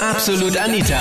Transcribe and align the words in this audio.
Absolut 0.00 0.58
Anita. 0.58 1.00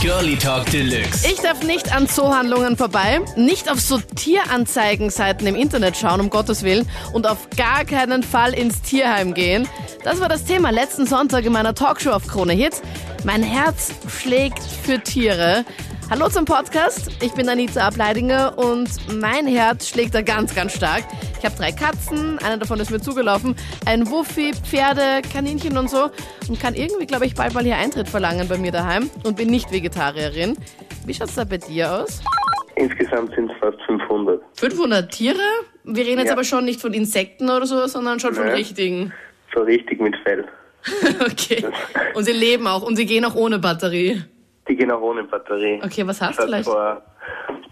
Girlie 0.00 0.36
Talk 0.36 0.64
Deluxe. 0.70 1.26
Ich 1.30 1.40
darf 1.40 1.62
nicht 1.62 1.94
an 1.94 2.08
Zoohandlungen 2.08 2.76
vorbei, 2.76 3.20
nicht 3.36 3.70
auf 3.70 3.80
so 3.80 3.98
Tieranzeigenseiten 3.98 5.46
im 5.46 5.54
Internet 5.54 5.96
schauen, 5.96 6.20
um 6.20 6.30
Gottes 6.30 6.62
Willen, 6.62 6.88
und 7.12 7.26
auf 7.26 7.48
gar 7.56 7.84
keinen 7.84 8.22
Fall 8.22 8.54
ins 8.54 8.80
Tierheim 8.80 9.34
gehen. 9.34 9.68
Das 10.04 10.20
war 10.20 10.28
das 10.28 10.44
Thema 10.44 10.70
letzten 10.70 11.06
Sonntag 11.06 11.44
in 11.44 11.52
meiner 11.52 11.74
Talkshow 11.74 12.10
auf 12.10 12.26
Krone 12.26 12.54
Hits. 12.54 12.80
Mein 13.24 13.42
Herz 13.42 13.92
schlägt 14.08 14.62
für 14.62 15.00
Tiere. 15.00 15.64
Hallo 16.10 16.28
zum 16.28 16.44
Podcast. 16.44 17.08
Ich 17.22 17.32
bin 17.34 17.48
Anita 17.48 17.86
Ableidinger 17.86 18.58
und 18.58 18.88
mein 19.20 19.46
Herz 19.46 19.88
schlägt 19.88 20.12
da 20.14 20.22
ganz, 20.22 20.54
ganz 20.54 20.74
stark. 20.74 21.04
Ich 21.38 21.44
habe 21.44 21.54
drei 21.56 21.70
Katzen, 21.70 22.38
einer 22.40 22.58
davon 22.58 22.80
ist 22.80 22.90
mir 22.90 23.00
zugelaufen, 23.00 23.54
ein 23.86 24.10
Wuffi, 24.10 24.52
Pferde, 24.52 25.22
Kaninchen 25.32 25.78
und 25.78 25.88
so 25.88 26.10
und 26.48 26.60
kann 26.60 26.74
irgendwie, 26.74 27.06
glaube 27.06 27.26
ich, 27.26 27.34
bald 27.34 27.54
mal 27.54 27.62
hier 27.62 27.76
Eintritt 27.76 28.08
verlangen 28.08 28.48
bei 28.48 28.58
mir 28.58 28.72
daheim 28.72 29.08
und 29.24 29.36
bin 29.36 29.48
nicht 29.50 29.70
Vegetarierin. 29.70 30.56
Wie 31.06 31.14
schaut's 31.14 31.36
da 31.36 31.44
bei 31.44 31.58
dir 31.58 31.92
aus? 31.92 32.20
Insgesamt 32.74 33.34
sind 33.36 33.50
es 33.52 33.56
fast 33.58 33.80
500. 33.86 34.42
500 34.58 35.12
Tiere? 35.12 35.38
Wir 35.84 36.04
reden 36.04 36.18
jetzt 36.18 36.28
Ja. 36.28 36.32
aber 36.32 36.44
schon 36.44 36.64
nicht 36.64 36.80
von 36.80 36.92
Insekten 36.92 37.48
oder 37.48 37.66
so, 37.66 37.86
sondern 37.86 38.18
schon 38.18 38.34
von 38.34 38.46
Nein. 38.46 38.54
richtigen. 38.56 39.12
So 39.54 39.62
richtig 39.62 40.00
mit 40.00 40.16
Fell. 40.24 40.44
Okay. 41.20 41.62
Und 42.14 42.24
sie 42.24 42.32
leben 42.32 42.66
auch 42.66 42.82
und 42.82 42.96
sie 42.96 43.04
gehen 43.06 43.24
auch 43.26 43.34
ohne 43.34 43.58
Batterie. 43.58 44.22
Die 44.70 44.76
ohne 45.02 45.24
Batterie. 45.24 45.80
Okay, 45.84 46.06
was 46.06 46.20
hast 46.20 46.30
Ich 46.30 46.36
du 46.36 46.42
habe 46.42 46.48
vielleicht? 46.52 46.68
vor, 46.68 47.02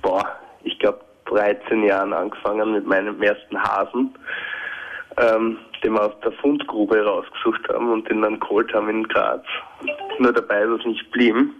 boah, 0.02 0.25
ich 0.65 0.79
glaube 0.79 1.01
13 1.27 1.84
Jahren 1.84 2.12
angefangen 2.12 2.73
mit 2.73 2.87
meinem 2.87 3.23
ersten 3.23 3.62
Hasen, 3.62 4.15
ähm, 5.16 5.59
den 5.84 5.93
wir 5.93 6.02
aus 6.02 6.21
der 6.24 6.33
Fundgrube 6.33 7.05
rausgesucht 7.05 7.69
haben 7.69 7.93
und 7.93 8.09
den 8.11 8.23
dann 8.23 8.41
geholt 8.41 8.73
haben 8.74 8.88
in 8.88 9.05
Graz. 9.07 9.45
Nur 10.19 10.33
dabei 10.33 10.62
ist 10.62 10.80
es 10.80 10.87
nicht 10.87 11.11
blieben. 11.12 11.55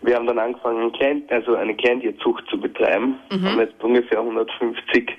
Wir 0.00 0.16
haben 0.16 0.26
dann 0.26 0.38
angefangen, 0.38 0.84
ein 0.84 0.92
Klein, 0.92 1.22
also 1.28 1.54
eine 1.56 1.76
Kleintierzucht 1.76 2.44
zu 2.48 2.58
betreiben. 2.58 3.18
Mhm. 3.30 3.44
Haben 3.48 3.60
jetzt 3.60 3.82
ungefähr 3.84 4.18
150 4.20 5.12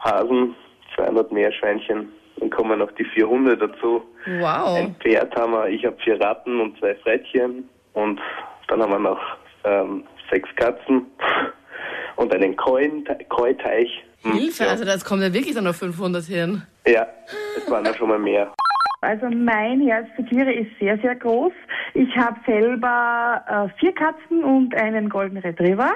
Hasen, 0.00 0.54
200 0.94 1.32
Meerschweinchen. 1.32 2.12
Dann 2.36 2.50
kommen 2.50 2.78
noch 2.78 2.90
die 2.92 3.04
vier 3.04 3.28
Hunde 3.28 3.56
dazu. 3.56 4.02
Wow. 4.40 4.76
Ein 4.78 4.94
Pferd 5.00 5.34
haben 5.36 5.52
wir, 5.52 5.68
ich 5.68 5.84
habe 5.84 5.96
vier 6.02 6.20
Ratten 6.20 6.60
und 6.60 6.78
zwei 6.78 6.94
Frettchen 6.96 7.68
und 7.92 8.20
dann 8.72 8.82
haben 8.82 8.92
wir 8.92 8.98
noch 9.10 9.20
ähm, 9.64 10.04
sechs 10.30 10.48
Katzen 10.56 11.06
und 12.16 12.34
einen 12.34 12.56
Koi- 12.56 13.04
Koi-Teich. 13.28 14.04
Hm, 14.22 14.32
Hilfe, 14.32 14.68
also 14.68 14.84
das 14.84 15.04
kommt 15.04 15.22
ja 15.22 15.32
wirklich 15.32 15.54
dann 15.54 15.66
auf 15.66 15.76
500 15.76 16.24
hin. 16.24 16.62
Ja, 16.86 17.06
es 17.56 17.70
waren 17.70 17.84
ja 17.84 17.94
schon 17.94 18.08
mal 18.08 18.18
mehr. 18.18 18.52
Also 19.00 19.26
mein 19.30 19.80
Herz 19.80 20.06
für 20.14 20.24
Tiere 20.24 20.52
ist 20.52 20.70
sehr, 20.78 20.96
sehr 20.98 21.16
groß. 21.16 21.52
Ich 21.94 22.16
habe 22.16 22.38
selber 22.46 23.42
äh, 23.48 23.78
vier 23.80 23.92
Katzen 23.94 24.44
und 24.44 24.74
einen 24.80 25.08
Golden 25.08 25.38
Retriever. 25.38 25.90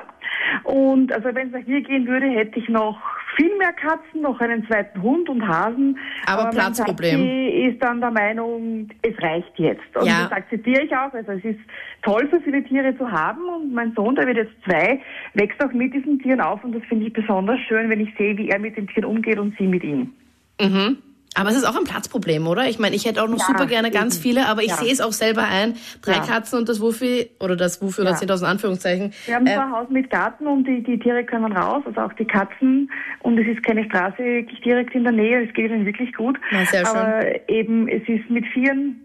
Und 0.65 1.13
also 1.13 1.29
wenn 1.33 1.47
es 1.49 1.53
nach 1.53 1.67
mir 1.67 1.81
gehen 1.83 2.07
würde, 2.09 2.27
hätte 2.27 2.59
ich 2.59 2.69
noch 2.69 2.99
viel 3.37 3.57
mehr 3.59 3.73
Katzen, 3.73 4.23
noch 4.23 4.41
einen 4.41 4.67
zweiten 4.67 5.01
Hund 5.03 5.29
und 5.29 5.47
Hasen. 5.47 5.99
Aber 6.27 6.45
mein 6.45 6.53
Platzproblem. 6.53 7.21
Papi 7.21 7.49
ist 7.69 7.83
dann 7.83 8.01
der 8.01 8.11
Meinung, 8.11 8.89
es 9.03 9.23
reicht 9.23 9.53
jetzt. 9.59 9.95
Und 9.95 10.07
Ja. 10.07 10.23
das 10.25 10.33
akzeptiere 10.33 10.83
ich 10.83 10.97
auch. 10.97 11.13
Also 11.13 11.33
es 11.33 11.45
ist 11.45 11.61
toll, 12.03 12.29
so 12.33 12.41
viele 12.41 12.65
Tiere 12.65 12.97
zu 12.97 13.11
haben. 13.11 13.43
Und 13.49 13.73
mein 13.73 13.93
Sohn, 13.95 14.15
der 14.15 14.27
wird 14.27 14.39
jetzt 14.39 14.55
zwei, 14.65 15.01
wächst 15.35 15.63
auch 15.63 15.73
mit 15.73 15.95
diesen 15.95 16.19
Tieren 16.19 16.41
auf. 16.41 16.65
Und 16.65 16.75
das 16.75 16.83
finde 16.85 17.07
ich 17.07 17.13
besonders 17.13 17.61
schön, 17.69 17.91
wenn 17.91 18.01
ich 18.01 18.13
sehe, 18.17 18.37
wie 18.39 18.49
er 18.49 18.59
mit 18.59 18.77
den 18.77 18.89
Tieren 18.89 19.05
umgeht 19.05 19.39
und 19.39 19.57
sie 19.59 19.67
mit 19.67 19.85
ihm. 19.85 20.13
Mhm. 20.61 20.99
Aber 21.39 21.51
es 21.51 21.57
ist 21.57 21.65
auch 21.69 21.77
ein 21.77 21.85
Platzproblem, 21.85 22.47
oder? 22.47 22.67
Ich 22.69 22.79
meine, 22.79 22.97
ich 22.97 23.05
hätte 23.05 23.23
auch 23.23 23.29
noch 23.29 23.39
Ja, 23.39 23.45
super 23.45 23.67
gerne 23.67 23.91
ganz 23.91 24.15
eben. 24.17 24.23
viele, 24.23 24.47
aber 24.47 24.63
ich 24.63 24.69
Ja. 24.71 24.77
sehe 24.77 24.91
es 24.91 25.01
auch 25.03 25.13
selber 25.13 25.45
ein. 25.45 25.75
Drei 26.01 26.15
Ja. 26.15 26.21
Katzen 26.21 26.59
und 26.59 26.69
das 26.69 26.81
Wuffi, 26.81 27.31
oder 27.41 27.57
das 27.57 27.83
Wuffi 27.83 28.01
oder 28.01 28.11
Ja. 28.13 28.17
10.000 28.17 28.49
Anführungszeichen. 28.49 29.13
Wir 29.27 29.35
haben 29.35 29.47
Äh, 29.47 29.55
zwar 29.55 29.67
ein 29.67 29.73
Haus 29.73 29.91
mit 29.91 30.09
Garten 30.11 30.47
und 30.47 30.65
die, 30.67 30.83
die 30.83 30.99
Tiere 30.99 31.25
können 31.25 31.53
raus, 31.53 31.83
also 31.85 32.01
auch 32.01 32.13
die 32.15 32.25
Katzen. 32.25 32.91
Und 33.21 33.39
es 33.39 33.47
ist 33.47 33.63
keine 33.65 33.85
Straße 33.85 34.45
direkt 34.65 34.95
in 34.95 35.05
der 35.05 35.13
Nähe, 35.13 35.47
es 35.47 35.53
geht 35.55 35.71
ihnen 35.71 35.85
wirklich 35.85 36.13
gut. 36.15 36.39
Na, 36.53 36.65
sehr 36.65 36.87
schön. 36.87 36.97
Aber 36.97 37.49
eben, 37.51 37.87
es 37.89 38.03
ist 38.09 38.31
mit 38.31 38.47
Vieren, 38.47 39.01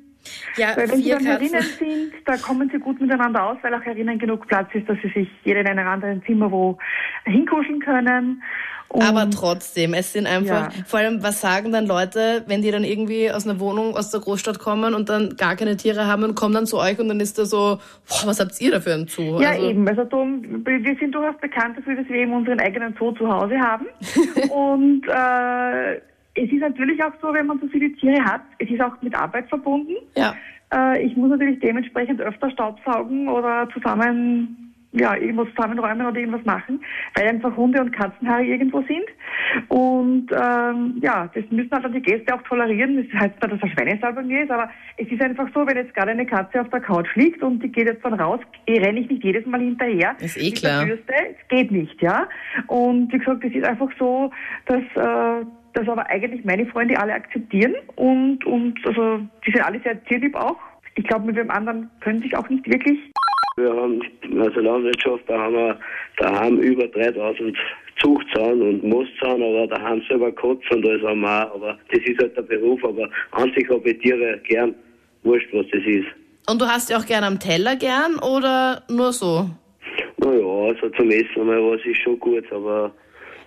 ja, 0.58 0.76
weil 0.76 0.90
wenn 0.90 1.02
sie 1.02 1.10
dann 1.10 1.26
herinnen 1.26 1.54
Katzen. 1.54 1.78
sind, 1.80 2.14
da 2.26 2.38
kommen 2.38 2.70
sie 2.72 2.80
gut 2.80 3.00
miteinander 3.02 3.44
aus, 3.44 3.58
weil 3.62 3.74
auch 3.74 3.82
herinnen 3.82 4.20
genug 4.20 4.48
Platz 4.48 4.70
ist, 4.74 4.88
dass 4.88 4.98
sie 5.02 5.10
sich 5.10 5.30
jeder 5.44 5.62
in 5.62 5.68
einem 5.68 5.88
anderen 5.88 6.24
Zimmer 6.26 6.52
wo 6.52 6.78
hinkuscheln 7.26 7.80
können. 7.80 8.42
Und 8.90 9.04
Aber 9.04 9.30
trotzdem, 9.30 9.94
es 9.94 10.12
sind 10.12 10.28
einfach, 10.28 10.76
Ja. 10.76 10.84
vor 10.86 11.00
allem, 11.00 11.24
was 11.24 11.40
sagen 11.40 11.72
dann 11.72 11.86
Leute, 11.86 12.44
wenn 12.48 12.62
die 12.62 12.72
dann 12.72 12.84
irgendwie 12.84 13.32
aus 13.32 13.48
einer 13.48 13.58
Wohnung 13.62 13.96
aus 13.96 14.12
der 14.12 14.20
Großstadt 14.20 14.60
kommen 14.60 14.94
und 14.94 15.08
dann 15.08 15.38
gar 15.38 15.56
keine 15.56 15.78
Tiere 15.78 16.08
haben 16.08 16.26
und 16.26 16.36
kommen 16.36 16.54
dann 16.54 16.66
zu 16.66 16.78
euch 16.78 17.00
und 17.00 17.08
dann 17.08 17.22
ist 17.22 17.40
da 17.40 17.46
so, 17.46 17.80
boah, 18.10 18.28
was 18.28 18.42
habt 18.42 18.60
ihr 18.60 18.72
da 18.72 18.82
für 18.82 18.94
einen 18.94 19.08
Zoo? 19.08 19.40
Ja, 19.40 19.52
also, 19.52 19.70
eben. 19.70 19.88
Also 19.88 20.04
darum, 20.04 20.66
wir 20.66 20.96
sind 21.00 21.16
durchaus 21.16 21.40
bekannt 21.40 21.78
dafür, 21.78 21.96
dass 21.96 22.10
wir 22.10 22.18
eben 22.18 22.34
unseren 22.34 22.60
eigenen 22.60 22.94
Zoo 23.00 23.14
zu 23.14 23.30
Hause 23.32 23.58
haben. 23.62 23.86
und 24.50 25.08
äh, 25.08 26.02
es 26.36 26.52
ist 26.52 26.62
natürlich 26.62 27.04
auch 27.04 27.14
so, 27.22 27.34
wenn 27.34 27.48
man 27.48 27.60
so 27.60 27.68
viele 27.68 27.92
Tiere 27.94 28.24
hat, 28.24 28.42
es 28.60 28.70
ist 28.70 28.82
auch 28.82 29.02
mit 29.02 29.16
Arbeit 29.16 29.50
verbunden. 29.50 29.96
Ja. 30.16 30.36
Äh, 30.74 31.04
ich 31.04 31.16
muss 31.18 31.30
natürlich 31.30 31.60
dementsprechend 31.60 32.22
öfter 32.22 32.50
Staubsaugen 32.52 33.28
oder 33.28 33.68
zusammen, 33.74 34.58
ja, 34.94 35.16
irgendwo 35.16 35.46
zusammenräumen 35.46 36.06
oder 36.06 36.20
irgendwas 36.20 36.44
machen, 36.44 36.84
weil 37.16 37.28
einfach 37.28 37.56
Hunde 37.56 37.80
und 37.80 37.92
Katzenhaare 37.92 38.44
irgendwo 38.44 38.82
sind. 38.82 39.06
Und 39.70 40.28
ähm, 40.32 40.98
ja, 41.02 41.30
das 41.34 41.46
müssen 41.50 41.72
halt 41.72 41.86
dann 41.86 41.94
die 41.94 42.02
Gäste 42.02 42.36
auch 42.36 42.42
tolerieren. 42.44 42.98
Das 42.98 43.22
heißt 43.22 43.42
nicht, 43.42 43.54
dass 43.54 43.62
er 43.62 43.70
Schweinestall 43.70 44.14
bei 44.14 44.24
mir 44.24 44.44
ist, 44.44 44.52
aber 44.52 44.70
es 44.98 45.10
ist 45.10 45.22
einfach 45.22 45.48
so, 45.54 45.66
wenn 45.66 45.78
jetzt 45.78 45.94
gerade 45.94 46.12
eine 46.12 46.26
Katze 46.26 46.60
auf 46.60 46.70
der 46.70 46.82
Couch 46.82 47.08
liegt 47.16 47.42
und 47.42 47.64
die 47.64 47.70
geht 47.70 47.88
jetzt 47.88 48.04
dann 48.04 48.16
raus, 48.16 48.42
renne 48.68 49.00
ich 49.00 49.10
nicht 49.10 49.24
jedes 49.24 49.46
Mal 49.46 49.62
hinterher. 49.62 50.16
Ist 50.20 50.38
eh 50.38 50.52
klar. 50.52 50.86
Es 50.86 51.48
geht 51.48 51.72
nicht, 51.72 52.02
ja. 52.02 52.28
Und 52.68 53.14
wie 53.14 53.18
gesagt, 53.18 53.46
es 53.46 53.54
ist 53.54 53.66
einfach 53.66 53.90
so, 53.98 54.30
dass 54.66 54.84
äh, 54.96 55.46
das 55.74 55.88
aber 55.88 56.08
eigentlich 56.10 56.44
meine 56.46 56.66
Freunde 56.66 57.00
alle 57.00 57.14
akzeptieren 57.14 57.76
und, 57.96 58.46
und 58.46 58.76
also 58.86 59.20
die 59.46 59.52
sind 59.52 59.62
alle 59.62 59.80
sehr 59.82 60.04
tierlieb 60.06 60.36
auch. 60.36 60.58
Ich 60.96 61.06
glaube, 61.06 61.26
mit 61.26 61.38
dem 61.38 61.50
anderen 61.50 61.90
können 62.02 62.22
sich 62.22 62.36
auch 62.36 62.48
nicht 62.50 62.68
wirklich. 62.68 63.00
Wir 63.58 63.74
haben 63.74 64.02
also 64.40 64.60
Landwirtschaft, 64.60 65.24
da 65.28 65.38
haben 65.38 65.56
wir 65.56 65.80
daheim 66.18 66.58
über 66.60 66.88
3000 66.88 67.58
Zuchtzaun 68.02 68.62
und 68.62 68.84
Mooszaun, 68.84 69.42
aber 69.42 69.68
da 69.68 69.82
haben 69.82 70.02
selber 70.08 70.32
Katzen 70.32 70.78
und 70.78 70.86
alles 70.86 71.04
haben 71.04 71.22
wir 71.22 71.52
auch. 71.52 71.56
Aber 71.56 71.78
das 71.92 72.00
ist 72.04 72.20
halt 72.20 72.36
der 72.36 72.42
Beruf, 72.44 72.84
aber 72.84 73.10
an 73.32 73.52
sich 73.54 73.70
habe 73.70 73.90
ich 73.90 74.00
Tiere 74.00 74.40
gern, 74.48 74.74
wurscht 75.24 75.50
was 75.54 75.66
das 75.72 75.82
ist. 75.86 76.08
Und 76.50 76.62
du 76.62 76.66
hast 76.66 76.90
die 76.90 76.96
auch 76.96 77.06
gerne 77.06 77.28
am 77.28 77.40
Teller 77.40 77.76
gern 77.76 78.16
oder 78.18 78.84
nur 78.90 79.12
so? 79.12 79.50
Naja, 80.18 80.46
also 80.46 80.90
zum 80.90 81.10
Essen 81.10 81.46
mal 81.46 81.62
was 81.62 81.86
ist 81.86 82.02
schon 82.02 82.20
gut, 82.20 82.52
aber 82.52 82.92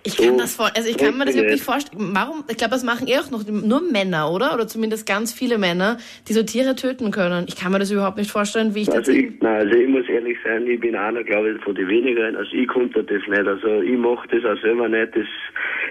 Ich 0.05 0.17
kann 0.17 0.33
So 0.33 0.37
das 0.37 0.55
voll, 0.55 0.69
also 0.75 0.87
ich 0.87 0.97
kann 0.97 1.17
mir 1.17 1.25
das 1.25 1.35
wirklich 1.35 1.63
vorstellen. 1.63 2.11
Warum? 2.13 2.43
Ich 2.47 2.57
glaube, 2.57 2.71
das 2.71 2.83
machen 2.83 3.07
eh 3.07 3.17
auch 3.17 3.31
noch 3.31 3.43
nur 3.47 3.81
Männer, 3.81 4.31
oder? 4.31 4.53
Oder 4.53 4.67
zumindest 4.67 5.07
ganz 5.07 5.33
viele 5.33 5.57
Männer, 5.57 5.97
die 6.27 6.33
so 6.33 6.43
Tiere 6.43 6.75
töten 6.75 7.09
können. 7.11 7.45
Ich 7.47 7.55
kann 7.55 7.71
mir 7.71 7.79
das 7.79 7.89
überhaupt 7.91 8.17
nicht 8.17 8.29
vorstellen, 8.29 8.75
wie 8.75 8.81
ich 8.81 8.85
das. 8.87 8.95
Also 8.97 9.11
ich, 9.11 9.31
nein, 9.41 9.61
also 9.67 9.75
ich 9.75 9.87
muss 9.89 10.07
ehrlich 10.07 10.37
sein, 10.45 10.67
ich 10.67 10.79
bin 10.79 10.95
einer, 10.95 11.23
glaube 11.23 11.51
ich, 11.53 11.63
von 11.63 11.73
den 11.73 11.87
wenigeren. 11.87 12.35
Also 12.35 12.51
ich 12.53 12.67
konnte 12.67 13.03
das 13.03 13.21
nicht. 13.27 13.47
Also 13.47 13.81
ich 13.81 13.97
mache 13.97 14.27
das 14.29 14.45
auch 14.45 14.61
selber 14.61 14.87
nicht. 14.87 15.15
Das 15.15 15.25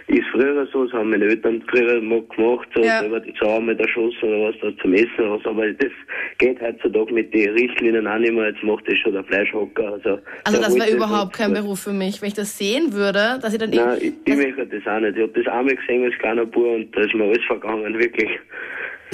ist 0.07 0.25
früher 0.33 0.67
so, 0.73 0.85
das 0.85 0.93
haben 0.93 1.11
meine 1.11 1.25
Eltern 1.25 1.63
früher 1.69 2.01
mal 2.01 2.23
gemacht, 2.37 2.69
so 2.75 2.83
Ja. 2.83 3.01
selber 3.01 3.21
die 3.21 3.35
Zauber 3.35 3.73
erschossen 3.77 4.23
oder 4.23 4.49
was 4.49 4.55
da 4.63 4.69
zum 4.83 4.95
Essen 4.95 5.09
was. 5.19 5.45
Aber 5.45 5.71
das 5.73 5.91
geht 6.39 6.61
heutzutage 6.61 7.13
mit 7.13 7.35
den 7.35 7.51
Richtlinien 7.55 8.07
auch 8.07 8.19
nicht 8.19 8.33
mehr. 8.33 8.49
Jetzt 8.51 8.63
macht 8.63 8.87
das 8.87 8.97
schon 8.99 9.13
der 9.13 9.25
Fleischhocker. 9.25 9.95
Also, 9.95 10.19
Also 10.45 10.59
der 10.61 10.69
das 10.69 10.75
wäre 10.77 10.91
überhaupt 10.97 11.33
kein 11.33 11.53
Beruf 11.53 11.81
für 11.81 11.93
mich. 11.93 12.21
Wenn 12.23 12.29
ich 12.29 12.35
das 12.35 12.57
sehen 12.57 12.93
würde, 12.93 13.39
dass 13.43 13.53
ich 13.53 13.59
dann 13.59 13.71
Nein, 13.71 13.99
ich, 14.09 14.13
ich 14.25 14.37
möchte 14.37 14.67
das 14.67 14.87
auch 14.87 15.01
nicht. 15.01 15.17
Ich 15.17 15.23
habe 15.23 15.43
das 15.43 15.53
einmal 15.53 15.75
gesehen 15.77 16.05
als 16.05 16.19
kleiner 16.19 16.45
Bub 16.47 16.65
und 16.65 16.97
da 16.97 17.01
ist 17.01 17.15
mir 17.15 17.25
alles 17.25 17.45
vergangen, 17.47 17.99
wirklich. 17.99 18.31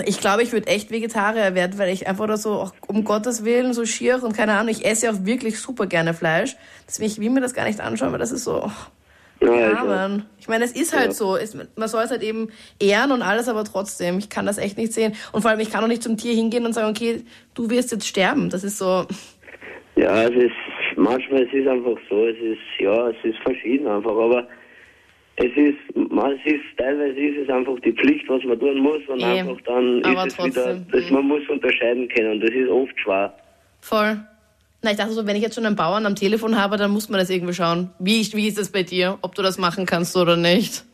Ich 0.07 0.21
glaube, 0.21 0.43
ich 0.43 0.53
würde 0.53 0.69
echt 0.69 0.91
Vegetarier 0.91 1.55
werden, 1.55 1.79
weil 1.79 1.93
ich 1.93 2.07
einfach 2.07 2.27
da 2.27 2.37
so, 2.37 2.71
um 2.87 3.05
Gottes 3.05 3.45
Willen, 3.45 3.73
so 3.75 3.85
schier 3.85 4.23
und 4.23 4.35
keine 4.37 4.53
Ahnung, 4.53 4.71
ich 4.71 4.85
esse 4.85 5.07
ja 5.07 5.13
auch 5.13 5.25
wirklich 5.27 5.59
super 5.59 5.87
gerne 5.87 6.15
Fleisch. 6.15 6.57
Deswegen, 6.87 7.11
ich 7.11 7.21
will 7.21 7.31
mir 7.31 7.41
das 7.41 7.55
gar 7.55 7.65
nicht 7.67 7.81
anschauen, 7.81 8.13
weil 8.13 8.19
das 8.19 8.33
ist 8.33 8.45
so, 8.45 8.71
Ja, 9.43 9.55
ja, 9.55 9.85
Mann. 9.85 10.27
Ich 10.39 10.49
meine, 10.49 10.65
es 10.65 10.73
ist 10.73 10.95
halt 10.95 11.09
Ja. 11.09 11.13
so. 11.13 11.37
Es, 11.37 11.55
man 11.55 11.89
soll 11.89 12.05
es 12.05 12.11
halt 12.11 12.23
eben 12.23 12.49
ehren 12.81 13.11
und 13.11 13.23
alles, 13.23 13.49
aber 13.49 13.65
trotzdem, 13.65 14.19
ich 14.19 14.31
kann 14.31 14.47
das 14.47 14.59
echt 14.59 14.79
nicht 14.79 14.93
sehen. 14.93 15.15
Und 15.33 15.43
vor 15.43 15.51
allem, 15.51 15.61
ich 15.61 15.71
kann 15.71 15.83
auch 15.85 15.89
nicht 15.89 16.03
zum 16.03 16.17
Tier 16.17 16.35
hingehen 16.35 16.65
und 16.65 16.73
sagen, 16.73 16.89
okay, 16.89 17.23
du 17.55 17.69
wirst 17.69 17.91
jetzt 17.93 18.07
sterben. 18.07 18.49
Das 18.49 18.65
ist 18.65 18.79
so, 18.79 19.07
Ja, 19.97 20.23
es 20.25 20.31
ist 20.45 20.53
manchmal 20.97 21.43
es 21.43 21.53
ist 21.53 21.67
einfach 21.69 21.97
so, 22.09 22.27
es 22.27 22.37
ist 22.39 22.59
ja, 22.79 23.09
es 23.11 23.17
ist 23.23 23.39
verschieden 23.43 23.87
einfach, 23.87 24.13
aber 24.17 24.47
es 25.43 25.57
ist, 25.57 26.13
man, 26.13 26.33
es 26.33 26.53
ist 26.53 26.63
teilweise 26.77 27.19
ist 27.19 27.39
es 27.45 27.49
einfach 27.49 27.79
die 27.81 27.93
Pflicht, 27.93 28.29
was 28.29 28.45
man 28.45 28.59
tun 28.61 28.79
muss 28.79 29.01
und 29.09 29.21
Eh, 29.21 29.41
einfach 29.41 29.61
dann 29.65 30.05
aber 30.05 30.27
ist 30.27 30.39
es 30.39 30.45
wieder, 30.45 30.65
trotzdem, 30.65 30.87
das, 30.93 31.09
mhm. 31.09 31.17
man 31.17 31.29
muss 31.29 31.49
unterscheiden 31.49 32.09
können 32.09 32.33
und 32.33 32.41
das 32.43 32.51
ist 32.51 32.69
oft 32.69 33.01
schwer. 33.01 33.35
voll. 33.81 34.19
Na, 34.83 34.93
ich 34.93 34.97
dachte 34.97 35.13
so, 35.13 35.27
wenn 35.27 35.37
ich 35.37 35.43
jetzt 35.43 35.55
schon 35.57 35.67
einen 35.67 35.77
Bauern 35.77 36.07
am 36.07 36.15
Telefon 36.15 36.57
habe, 36.59 36.79
dann 36.79 36.91
muss 36.91 37.11
man 37.11 37.19
das 37.21 37.29
irgendwie 37.29 37.53
schauen. 37.53 37.91
Wie, 37.99 38.27
wie 38.33 38.49
ist 38.49 38.59
das 38.59 38.73
bei 38.73 38.83
dir? 38.83 39.19
Ob 39.21 39.35
du 39.35 39.43
das 39.43 39.59
machen 39.59 39.85
kannst 39.85 40.17
oder 40.17 40.39
nicht? 40.39 40.85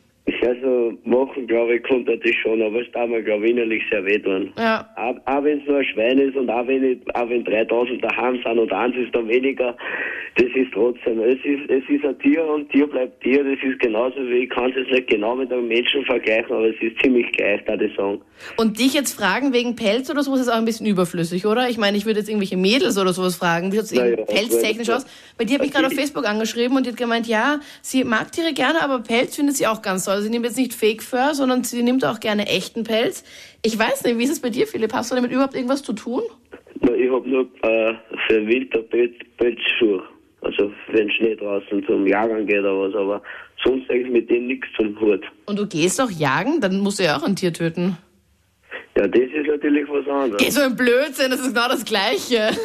Also 0.45 0.97
machen, 1.05 1.47
glaube 1.47 1.75
ich, 1.77 1.83
konnte 1.83 2.17
das 2.17 2.35
schon, 2.35 2.61
aber 2.61 2.81
es 2.81 2.91
tut 2.91 3.09
mir, 3.09 3.23
glaube 3.23 3.45
ich, 3.45 3.51
innerlich 3.51 3.81
sehr 3.89 4.03
weh 4.03 4.19
tun. 4.19 4.51
Ja. 4.57 4.85
Auch, 4.97 5.15
auch 5.25 5.43
wenn 5.45 5.61
es 5.61 5.65
nur 5.67 5.77
ein 5.77 5.85
Schwein 5.85 6.17
ist 6.19 6.35
und 6.35 6.49
auch 6.49 6.67
wenn, 6.67 6.83
ich, 6.83 7.15
auch 7.15 7.29
wenn 7.29 7.45
3000 7.45 8.03
daheim 8.03 8.41
sind 8.43 8.59
und 8.59 8.73
eins 8.73 8.95
ist 8.97 9.15
da 9.15 9.25
weniger, 9.25 9.77
das 10.37 10.45
ist 10.55 10.71
trotzdem, 10.71 11.19
es 11.21 11.39
ist, 11.43 11.67
es 11.67 11.83
ist 11.89 12.05
ein 12.05 12.17
Tier 12.19 12.45
und 12.45 12.69
Tier 12.69 12.85
bleibt 12.85 13.21
Tier, 13.23 13.43
das 13.43 13.57
ist 13.63 13.79
genauso 13.79 14.17
wie, 14.17 14.43
ich 14.43 14.49
kann 14.51 14.69
es 14.69 14.75
jetzt 14.75 14.91
nicht 14.91 15.07
genau 15.07 15.35
mit 15.35 15.51
einem 15.51 15.67
Menschen 15.67 16.05
vergleichen, 16.05 16.55
aber 16.55 16.69
es 16.69 16.75
ist 16.79 17.01
ziemlich 17.01 17.31
gleich, 17.31 17.61
da 17.65 17.73
ich 17.73 17.95
sagen. 17.95 18.21
Und 18.55 18.77
dich 18.77 18.93
jetzt 18.93 19.19
fragen 19.19 19.51
wegen 19.51 19.75
Pelz 19.75 20.11
oder 20.11 20.21
sowas 20.21 20.41
ist 20.41 20.49
auch 20.49 20.57
ein 20.57 20.65
bisschen 20.65 20.85
überflüssig, 20.85 21.47
oder? 21.47 21.69
Ich 21.69 21.79
meine, 21.79 21.97
ich 21.97 22.05
würde 22.05 22.19
jetzt 22.19 22.29
irgendwelche 22.29 22.55
Mädels 22.55 22.99
oder 22.99 23.13
sowas 23.13 23.35
fragen, 23.35 23.71
wie 23.71 23.77
sieht 23.77 23.85
es 23.85 23.93
Naja, 23.93 24.25
pelztechnisch 24.25 24.89
aus? 24.91 25.07
Bei 25.39 25.43
dir 25.43 25.55
habe 25.55 25.65
ich 25.65 25.71
gerade 25.71 25.87
auf. 25.87 25.93
Facebook 25.93 26.27
angeschrieben 26.27 26.77
und 26.77 26.85
die 26.85 26.91
hat 26.91 26.97
gemeint, 26.97 27.25
ja, 27.25 27.59
sie 27.81 28.03
mag 28.03 28.31
Tiere 28.31 28.53
gerne, 28.53 28.83
aber 28.83 28.99
Pelz 28.99 29.35
findet 29.35 29.57
sie 29.57 29.65
auch 29.65 29.81
ganz 29.81 30.05
toll. 30.05 30.21
Sie 30.21 30.29
nimmt 30.29 30.45
jetzt 30.45 30.57
nicht 30.57 30.75
Fake 30.75 31.01
Fur, 31.01 31.33
sondern 31.33 31.63
sie 31.63 31.81
nimmt 31.81 32.05
auch 32.05 32.19
gerne 32.19 32.47
echten 32.47 32.83
Pelz. 32.83 33.23
Ich 33.63 33.77
weiß 33.79 34.03
nicht, 34.03 34.19
wie 34.19 34.23
ist 34.23 34.31
es 34.31 34.39
bei 34.39 34.51
dir, 34.51 34.67
Philipp? 34.67 34.93
Hast 34.93 35.09
du 35.09 35.15
damit 35.15 35.31
überhaupt 35.31 35.55
irgendwas 35.55 35.81
zu 35.81 35.93
tun? 35.93 36.21
Na, 36.81 36.93
ich 36.93 37.09
habe 37.11 37.27
nur 37.27 37.41
äh, 37.63 37.93
für 38.27 38.33
den 38.33 38.47
Winter 38.47 38.83
Pelz, 38.83 39.15
Pelzschuhe. 39.37 40.03
Also 40.47 40.71
wenn 40.91 41.11
Schnee 41.11 41.35
draußen 41.35 41.85
zum 41.85 42.07
Jagen 42.07 42.47
geht 42.47 42.59
oder 42.59 42.79
was, 42.79 42.95
aber 42.95 43.21
sonst 43.63 43.89
eigentlich 43.89 44.11
mit 44.11 44.29
dem 44.29 44.47
nichts 44.47 44.67
zum 44.77 44.97
Hut. 44.99 45.25
Und 45.45 45.59
du 45.59 45.67
gehst 45.67 45.99
auch 46.01 46.09
jagen, 46.09 46.61
dann 46.61 46.79
musst 46.79 46.99
du 46.99 47.03
ja 47.03 47.17
auch 47.17 47.23
ein 47.23 47.35
Tier 47.35 47.51
töten. 47.51 47.97
Ja, 48.95 49.07
das 49.07 49.21
ist 49.21 49.47
natürlich 49.47 49.87
was 49.89 50.07
anderes. 50.07 50.41
Geh 50.41 50.49
so 50.49 50.61
ein 50.61 50.75
Blödsinn, 50.75 51.31
das 51.31 51.41
ist 51.41 51.53
genau 51.53 51.67
das 51.67 51.85
Gleiche. 51.85 52.49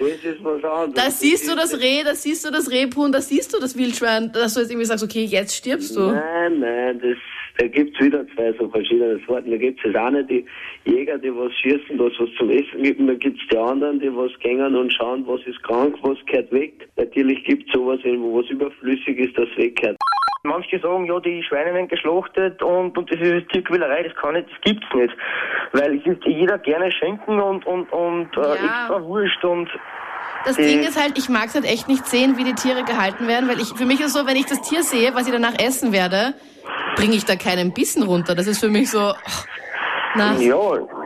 Das 0.00 0.10
ist 0.10 0.44
was 0.44 0.62
anderes. 0.62 0.94
Da 0.94 1.10
siehst 1.10 1.50
du 1.50 1.56
das 1.56 1.76
Reh, 1.80 2.04
da 2.04 2.14
siehst 2.14 2.46
du 2.46 2.52
das 2.52 2.70
Rebhuhn, 2.70 3.10
da 3.10 3.20
siehst 3.20 3.52
du 3.52 3.58
das 3.58 3.76
Wildschwein, 3.76 4.30
dass 4.30 4.54
du 4.54 4.60
jetzt 4.60 4.70
irgendwie 4.70 4.86
sagst, 4.86 5.02
okay, 5.02 5.24
jetzt 5.24 5.56
stirbst 5.56 5.96
du. 5.96 6.12
Nein, 6.12 6.60
nein, 6.60 7.00
das, 7.00 7.16
da 7.58 7.66
gibt's 7.66 8.00
wieder 8.00 8.24
zwei 8.34 8.52
so 8.58 8.68
verschiedene 8.68 9.20
Sorten. 9.26 9.50
Da 9.50 9.56
gibt's 9.56 9.82
das 9.84 9.94
eine, 9.94 10.24
die 10.24 10.44
Jäger, 10.84 11.18
die 11.18 11.34
was 11.34 11.52
schießen, 11.54 11.98
was 11.98 12.12
was 12.18 12.28
zum 12.38 12.50
Essen 12.50 12.82
gibt, 12.82 13.00
und 13.00 13.08
da 13.08 13.14
gibt's 13.14 13.42
die 13.52 13.58
anderen, 13.58 14.00
die 14.00 14.14
was 14.14 14.30
gängen 14.40 14.74
und 14.76 14.92
schauen, 14.92 15.24
was 15.26 15.40
ist 15.46 15.62
krank, 15.64 15.96
was 16.02 16.18
gehört 16.26 16.50
weg. 16.52 16.88
Natürlich 16.96 17.42
gibt's 17.44 17.70
sowas, 17.72 18.00
wo 18.04 18.38
was 18.38 18.48
überflüssig 18.48 19.18
ist, 19.18 19.36
das 19.36 19.48
weggehört. 19.56 19.96
Manche 20.44 20.78
sagen, 20.78 21.04
ja, 21.06 21.18
die 21.18 21.42
Schweine 21.42 21.74
werden 21.74 21.88
geschlachtet 21.88 22.62
und, 22.62 22.96
und 22.96 23.10
das 23.12 23.20
ist 23.20 23.48
Tierquälerei, 23.50 24.04
das 24.04 24.14
kann 24.14 24.34
nicht, 24.34 24.48
das 24.48 24.60
gibt's 24.62 24.86
nicht. 24.94 25.14
Weil 25.72 25.98
es 25.98 26.06
ist 26.06 26.24
jeder 26.24 26.58
gerne 26.58 26.92
schenken 26.92 27.40
und, 27.40 27.66
und, 27.66 27.92
und 27.92 28.28
äh, 28.36 28.40
Ja. 28.40 28.54
extra 28.54 29.02
wurscht 29.02 29.44
und 29.44 29.68
Das 30.44 30.56
Ding 30.56 30.80
ist 30.80 30.98
halt, 30.98 31.18
ich 31.18 31.28
mag 31.28 31.46
es 31.46 31.54
halt 31.56 31.64
echt 31.64 31.88
nicht 31.88 32.06
sehen, 32.06 32.38
wie 32.38 32.44
die 32.44 32.54
Tiere 32.54 32.84
gehalten 32.84 33.26
werden, 33.26 33.48
weil 33.48 33.58
ich, 33.60 33.74
für 33.76 33.84
mich 33.84 33.98
ist 33.98 34.06
es 34.06 34.12
so, 34.14 34.26
wenn 34.28 34.36
ich 34.36 34.46
das 34.46 34.62
Tier 34.62 34.82
sehe, 34.84 35.12
was 35.14 35.26
ich 35.26 35.32
danach 35.32 35.58
essen 35.58 35.92
werde, 35.92 36.34
bringe 36.98 37.14
ich 37.14 37.24
da 37.24 37.36
keinen 37.36 37.72
Bissen 37.72 38.02
runter. 38.02 38.34
Das 38.34 38.46
ist 38.46 38.58
für 38.58 38.68
mich 38.68 38.90
so, 38.90 39.14
na, 40.16 40.34
ja, 40.34 40.58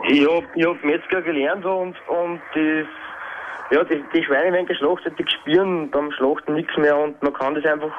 ich 0.09 0.27
hab, 0.27 0.43
ich 0.55 0.65
hab 0.65 0.83
Metzger 0.83 1.21
gelernt 1.21 1.65
und, 1.65 1.95
und 2.07 2.41
das, 2.55 2.87
ja, 3.71 3.83
die, 3.83 4.03
die 4.13 4.23
Schweine 4.23 4.53
werden 4.53 4.65
geschlachtet, 4.65 5.13
die 5.19 5.25
spüren 5.29 5.89
beim 5.91 6.11
Schlachten 6.11 6.55
nichts 6.55 6.75
mehr 6.77 6.97
und 6.97 7.21
man 7.21 7.33
kann 7.33 7.53
das 7.55 7.65
einfach 7.65 7.91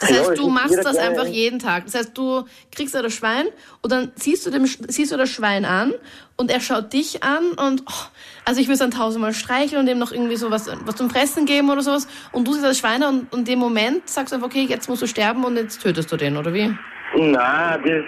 Das 0.00 0.10
heißt, 0.10 0.38
du 0.38 0.48
machst 0.48 0.82
das 0.82 0.96
einfach 0.96 1.26
jeden 1.26 1.58
Tag. 1.58 1.84
Das 1.84 1.94
heißt, 1.94 2.16
du 2.16 2.44
kriegst 2.74 2.94
da 2.94 3.02
das 3.02 3.12
Schwein 3.12 3.46
und 3.82 3.92
dann 3.92 4.12
siehst 4.14 4.46
du, 4.46 4.50
dem, 4.50 4.64
siehst 4.64 5.12
du 5.12 5.18
das 5.18 5.28
Schwein 5.28 5.66
an 5.66 5.92
und 6.36 6.50
er 6.50 6.60
schaut 6.60 6.92
dich 6.94 7.22
an 7.22 7.50
und 7.50 7.82
oh, 7.86 8.06
also 8.46 8.62
ich 8.62 8.66
will 8.66 8.74
es 8.74 8.78
dann 8.78 8.92
tausendmal 8.92 9.34
streicheln 9.34 9.82
und 9.82 9.88
ihm 9.88 9.98
noch 9.98 10.10
irgendwie 10.10 10.36
so 10.36 10.50
was, 10.50 10.74
was 10.86 10.96
zum 10.96 11.10
Fressen 11.10 11.44
geben 11.44 11.68
oder 11.68 11.82
sowas 11.82 12.08
und 12.32 12.48
du 12.48 12.54
siehst 12.54 12.64
das 12.64 12.78
Schwein 12.78 13.02
an 13.02 13.26
und 13.30 13.40
in 13.40 13.44
dem 13.44 13.58
Moment 13.58 14.08
sagst 14.08 14.32
du 14.32 14.36
einfach, 14.36 14.48
okay, 14.48 14.64
jetzt 14.66 14.88
musst 14.88 15.02
du 15.02 15.06
sterben 15.06 15.44
und 15.44 15.56
jetzt 15.56 15.82
tötest 15.82 16.10
du 16.10 16.16
den, 16.16 16.38
oder 16.38 16.54
wie? 16.54 16.74
Nein, 17.16 17.82
das, 17.84 18.04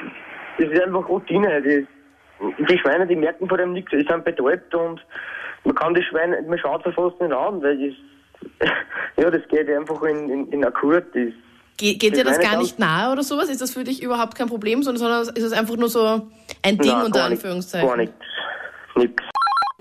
das 0.58 0.68
ist 0.70 0.82
einfach 0.82 1.06
Routine. 1.06 1.60
Das, 1.60 2.66
die 2.68 2.78
Schweine, 2.78 3.06
die 3.06 3.16
merken 3.16 3.46
vor 3.48 3.58
dem 3.58 3.74
nichts, 3.74 3.90
die 3.90 4.06
sind 4.08 4.24
betäubt 4.24 4.74
und 4.74 4.98
man 5.64 5.74
kann 5.74 5.92
die 5.92 6.02
Schweine, 6.02 6.40
man 6.48 6.58
schaut 6.58 6.82
sie 6.84 6.92
fast 6.92 7.20
nicht 7.20 7.32
an, 7.32 7.62
weil 7.62 7.76
das, 8.58 8.68
ja, 9.16 9.30
das 9.30 9.46
geht 9.48 9.68
einfach 9.68 10.02
in, 10.04 10.30
in, 10.30 10.48
in 10.52 10.64
Akkord. 10.64 11.04
Das, 11.14 11.32
Ge 11.82 11.94
geht 11.94 12.17
dir 12.17 12.23
das 12.23 12.38
gar 12.38 12.58
nicht 12.58 12.79
nahe 12.79 13.11
oder 13.11 13.25
sowas? 13.25 13.50
Ist 13.50 13.61
das 13.61 13.75
für 13.75 13.82
dich 13.82 14.05
überhaupt 14.05 14.37
kein 14.37 14.46
Problem, 14.46 14.84
sondern, 14.84 15.23
ist 15.23 15.43
es 15.43 15.52
einfach 15.52 15.76
nur 15.76 15.88
so 15.88 16.29
ein 16.62 16.79
Ding 16.79 16.93
Nein, 16.93 17.06
unter 17.06 17.25
Anführungszeichen? 17.25 17.88
Gar 17.88 17.96
nichts. 17.96 18.14
Nix. 18.94 19.25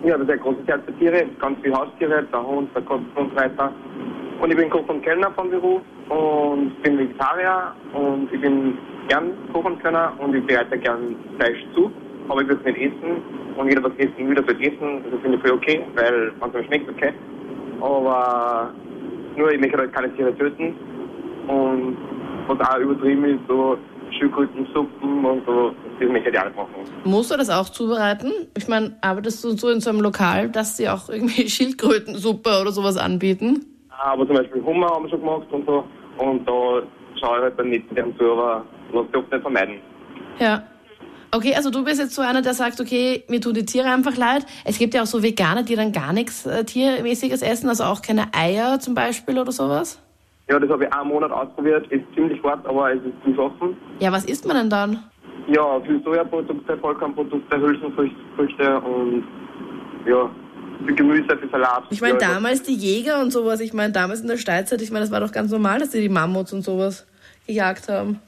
Ja, 0.04 0.18
das 0.18 0.28
ist 0.28 0.32
ein 0.32 0.40
großes 0.40 0.66
Herz 0.66 0.82
für 0.84 0.98
Tiere, 0.98 1.28
ganz 1.40 1.60
viele 1.62 1.76
Haustiere, 1.76 2.24
der 2.24 2.44
Hund, 2.44 2.72
der 2.74 2.82
Katze 2.82 3.06
und 3.14 3.30
so 3.30 3.36
weiter. 3.36 3.72
Und 4.42 4.50
ich 4.50 4.58
bin 4.58 4.72
Koch 4.72 4.90
und 4.90 5.04
Kellner 5.04 5.30
vom 5.36 5.52
Beruf 5.52 5.84
und 6.10 6.82
bin 6.82 6.98
Vegetarier 6.98 7.76
und 7.94 8.34
ich 8.34 8.42
bin 8.42 8.80
gern 9.08 9.34
Koch 9.54 9.66
und 9.66 9.80
Kellner 9.84 10.12
und 10.18 10.34
ich 10.34 10.44
bereite 10.48 10.80
gern 10.80 11.16
Fleisch 11.38 11.64
zu, 11.76 11.92
aber 12.30 12.42
ich 12.42 12.48
würde 12.48 12.62
es 12.62 12.74
nicht 12.74 12.82
essen 12.82 13.22
und 13.58 13.70
jeder, 13.70 13.84
was 13.84 13.94
essen 14.00 14.28
will, 14.28 14.36
wird 14.36 14.60
essen, 14.60 15.04
das 15.12 15.22
finde 15.22 15.38
ich 15.38 15.42
voll 15.44 15.52
okay, 15.52 15.86
weil 15.94 16.32
man 16.40 16.50
es 16.56 16.66
schmeckt, 16.66 16.90
okay. 16.90 17.14
Aber 17.80 18.74
nur, 19.38 19.52
ich 19.52 19.60
möchte 19.60 19.78
halt 19.78 19.94
keine 19.94 20.12
Tiere 20.16 20.36
töten 20.36 20.76
und 21.48 21.98
was 22.48 22.60
auch 22.68 22.80
übertrieben 22.80 23.26
ist, 23.26 23.40
so 23.48 23.78
Schildkrötensuppen 24.18 25.26
und 25.26 25.46
so, 25.46 25.74
das 26.00 26.10
möchte 26.10 26.30
ich 26.30 26.40
auch 26.40 26.46
nicht 26.46 26.56
machen. 26.56 26.76
Musst 27.04 27.32
du 27.32 27.38
das 27.38 27.50
auch 27.50 27.70
zubereiten? 27.70 28.32
Ich 28.58 28.68
meine, 28.68 28.98
arbeitest 29.02 29.44
du 29.44 29.52
so 29.52 29.70
in 29.70 29.80
so 29.80 29.90
einem 29.90 30.02
Lokal, 30.02 30.50
dass 30.50 30.78
sie 30.78 30.90
auch 30.90 31.10
irgendwie 31.10 31.50
Schildkrötensuppe 31.50 32.62
oder 32.62 32.72
sowas 32.72 32.98
anbieten? 32.98 33.66
Aber 34.04 34.26
zum 34.26 34.36
Beispiel 34.36 34.64
Hummer 34.64 34.88
haben 34.88 35.06
wir 35.06 35.10
schon 35.10 35.20
gemacht 35.20 35.48
und 35.52 35.66
so. 35.66 35.84
Und 36.18 36.48
da 36.48 36.82
schaue 37.20 37.38
ich 37.38 37.44
halt 37.44 37.60
dann 37.60 37.70
nicht 37.70 37.96
gern 37.96 38.14
zu, 38.18 38.32
aber 38.32 38.66
ich 38.90 38.96
oft 38.96 39.32
nicht 39.32 39.42
vermeiden. 39.42 39.76
Ja. 40.40 40.64
Okay, 41.34 41.56
also 41.56 41.70
du 41.70 41.86
bist 41.86 42.02
jetzt 42.02 42.14
so 42.14 42.22
einer, 42.22 42.42
der 42.42 42.54
sagt, 42.54 42.82
okay, 42.82 43.24
mir 43.30 43.40
tun 43.40 43.54
die 43.54 43.66
Tiere 43.66 43.88
einfach 43.88 44.18
leid. 44.18 44.46
Es 44.66 44.78
gibt 44.78 44.94
ja 44.94 45.04
auch 45.04 45.06
so 45.06 45.24
Veganer, 45.24 45.64
die 45.64 45.76
dann 45.76 45.94
gar 45.94 46.12
nichts 46.12 46.46
äh, 46.46 46.66
Tiermäßiges 46.66 47.42
essen, 47.42 47.70
also 47.70 47.86
auch 47.86 48.02
keine 48.02 48.34
Eier 48.34 48.82
zum 48.82 48.96
Beispiel 48.96 49.40
oder 49.40 49.54
sowas. 49.54 50.02
Ja, 50.52 50.60
das 50.60 50.70
habe 50.70 50.84
ich 50.84 50.94
einen 50.94 51.08
Monat 51.08 51.32
ausprobiert. 51.32 51.88
Ist 51.94 52.04
ziemlich 52.14 52.44
hart, 52.44 52.66
aber 52.68 52.92
es 52.92 52.98
ist 52.98 53.14
zum 53.24 53.36
Schaffen. 53.36 53.78
Ja, 54.00 54.12
was 54.12 54.26
isst 54.26 54.46
man 54.46 54.58
denn 54.58 54.70
dann? 54.70 55.02
Ja, 55.48 55.80
viel 55.80 56.04
Sojaprodukte, 56.04 56.78
Vollkornprodukte, 56.78 57.58
Hülsenfrüchte 57.58 58.82
und 58.82 59.24
ja, 60.06 60.30
viel 60.86 60.96
Gemüse, 60.96 61.38
viel 61.38 61.50
Salat. 61.50 61.84
Ich 61.90 62.02
meine, 62.02 62.20
ja, 62.20 62.34
damals 62.34 62.64
die 62.64 62.76
Jäger 62.76 63.22
und 63.22 63.32
sowas, 63.32 63.62
ich 63.62 63.72
meine, 63.72 63.94
damals 63.94 64.20
in 64.22 64.28
der 64.28 64.36
Steinzeit, 64.36 64.82
ich 64.82 64.92
meine, 64.92 65.06
das 65.06 65.12
war 65.12 65.22
doch 65.22 65.32
ganz 65.32 65.54
normal, 65.54 65.80
dass 65.80 65.92
die 65.92 66.02
die 66.02 66.10
Mammuts 66.10 66.52
und 66.52 66.64
sowas 66.64 67.08
gejagt 67.48 67.88
haben. 67.88 68.20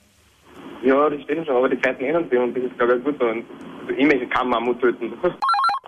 Ja, 0.82 1.10
das 1.10 1.22
stimmt 1.24 1.46
schon, 1.46 1.58
aber 1.58 1.68
die 1.68 1.82
Zeiten 1.82 2.06
ändern 2.06 2.30
sich 2.30 2.40
und 2.40 2.56
das 2.56 2.64
ist, 2.64 2.78
glaube 2.78 2.96
ich, 2.96 3.04
gut 3.04 3.16
so. 3.20 3.26
Und 3.26 3.44
also 3.82 4.00
ich 4.00 4.06
möchte 4.06 4.28
keinen 4.28 4.50
Mammut 4.50 4.80
töten. 4.80 5.12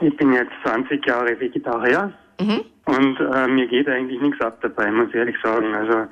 Ich 0.01 0.17
bin 0.17 0.33
jetzt 0.33 0.51
20 0.65 1.05
Jahre 1.07 1.39
Vegetarier 1.39 2.11
und 2.37 3.19
äh, 3.19 3.47
mir 3.47 3.65
geht 3.67 3.87
eigentlich 3.87 4.21
nichts 4.21 4.41
ab 4.41 4.57
dabei, 4.61 4.91
muss 4.91 5.07
ich 5.09 5.15
ehrlich 5.15 5.37
sagen. 5.41 5.73
Also 5.73 6.07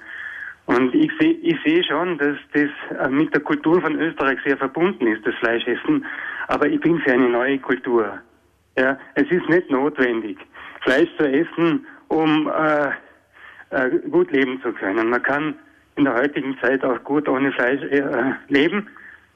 und 0.66 0.96
ich 0.96 1.12
sehe 1.20 1.34
ich 1.34 1.58
sehe 1.64 1.84
schon, 1.84 2.18
dass 2.18 2.38
das 2.54 2.70
äh, 3.00 3.10
mit 3.10 3.34
der 3.34 3.42
Kultur 3.42 3.82
von 3.82 4.00
Österreich 4.00 4.40
sehr 4.46 4.58
verbunden 4.58 5.08
ist, 5.08 5.26
das 5.26 5.36
Fleischessen. 5.36 6.06
Aber 6.48 6.68
ich 6.68 6.80
bin 6.80 7.00
für 7.00 7.14
eine 7.14 7.30
neue 7.30 7.60
Kultur. 7.60 8.20
Ja, 8.78 8.98
es 9.16 9.30
ist 9.30 9.48
nicht 9.50 9.70
notwendig, 9.70 10.38
Fleisch 10.82 11.10
zu 11.18 11.28
essen, 11.28 11.86
um 12.08 12.50
äh, 12.50 12.90
äh, 13.72 14.00
gut 14.10 14.32
leben 14.32 14.62
zu 14.62 14.72
können. 14.72 15.10
Man 15.10 15.22
kann 15.22 15.56
in 15.96 16.06
der 16.06 16.16
heutigen 16.16 16.58
Zeit 16.60 16.84
auch 16.84 17.04
gut 17.04 17.28
ohne 17.28 17.52
Fleisch 17.52 17.82
äh, 17.84 18.34
leben. 18.48 18.88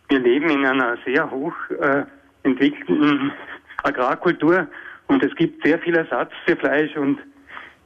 Wir 0.10 0.20
leben 0.20 0.50
in 0.50 0.66
einer 0.66 0.98
sehr 1.06 1.30
hoch 1.30 1.56
äh, 1.80 2.04
entwickelten 2.44 3.32
Agrarkultur 3.84 4.68
und 5.08 5.24
es 5.24 5.36
gibt 5.36 5.64
sehr 5.66 5.78
viel 5.80 5.96
Ersatz 5.96 6.32
für 6.46 6.56
Fleisch 6.56 6.96
und 6.96 7.20